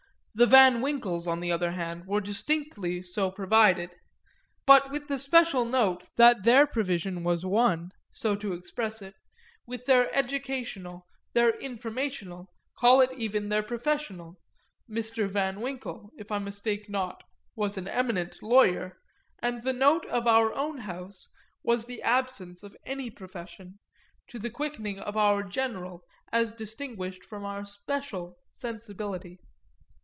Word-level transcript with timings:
The 0.33 0.45
Van 0.47 0.79
Winkles 0.79 1.27
on 1.27 1.41
the 1.41 1.51
other 1.51 1.71
hand 1.73 2.07
were 2.07 2.21
distinctly 2.21 3.03
so 3.03 3.29
provided, 3.29 3.93
but 4.65 4.89
with 4.89 5.09
the 5.09 5.19
special 5.19 5.65
note 5.65 6.05
that 6.15 6.43
their 6.45 6.65
provision 6.65 7.25
was 7.25 7.45
one, 7.45 7.91
so 8.13 8.37
to 8.37 8.53
express 8.53 9.01
it, 9.01 9.13
with 9.67 9.83
their 9.85 10.09
educational, 10.17 11.05
their 11.33 11.49
informational, 11.59 12.47
call 12.77 13.01
it 13.01 13.11
even 13.17 13.49
their 13.49 13.61
professional: 13.61 14.37
Mr. 14.89 15.27
Van 15.27 15.59
Winkle, 15.59 16.11
if 16.17 16.31
I 16.31 16.39
mistake 16.39 16.87
not, 16.89 17.23
was 17.57 17.77
an 17.77 17.89
eminent 17.89 18.41
lawyer, 18.41 19.01
and 19.39 19.61
the 19.63 19.73
note 19.73 20.05
of 20.05 20.27
our 20.27 20.53
own 20.53 20.77
house 20.77 21.27
was 21.61 21.83
the 21.85 22.01
absence 22.03 22.63
of 22.63 22.73
any 22.85 23.09
profession, 23.09 23.79
to 24.29 24.39
the 24.39 24.49
quickening 24.49 24.97
of 24.97 25.17
our 25.17 25.43
general 25.43 26.05
as 26.31 26.53
distinguished 26.53 27.25
from 27.25 27.43
our 27.43 27.65
special 27.65 28.37
sensibility. 28.53 29.37